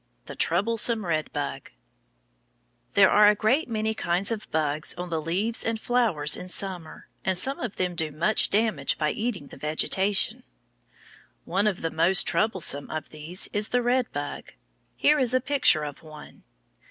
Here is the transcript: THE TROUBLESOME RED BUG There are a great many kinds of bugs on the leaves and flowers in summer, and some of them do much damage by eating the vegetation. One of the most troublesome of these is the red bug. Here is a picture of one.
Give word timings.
THE 0.25 0.33
TROUBLESOME 0.35 1.05
RED 1.05 1.31
BUG 1.31 1.69
There 2.95 3.11
are 3.11 3.27
a 3.29 3.35
great 3.35 3.69
many 3.69 3.93
kinds 3.93 4.31
of 4.31 4.49
bugs 4.49 4.95
on 4.95 5.09
the 5.09 5.21
leaves 5.21 5.63
and 5.63 5.79
flowers 5.79 6.35
in 6.35 6.49
summer, 6.49 7.07
and 7.23 7.37
some 7.37 7.59
of 7.59 7.75
them 7.75 7.93
do 7.93 8.09
much 8.11 8.49
damage 8.49 8.97
by 8.97 9.11
eating 9.11 9.49
the 9.49 9.57
vegetation. 9.57 10.41
One 11.45 11.67
of 11.67 11.81
the 11.81 11.91
most 11.91 12.25
troublesome 12.25 12.89
of 12.89 13.09
these 13.09 13.47
is 13.53 13.69
the 13.69 13.83
red 13.83 14.11
bug. 14.11 14.53
Here 14.95 15.19
is 15.19 15.35
a 15.35 15.39
picture 15.39 15.83
of 15.83 16.01
one. 16.01 16.45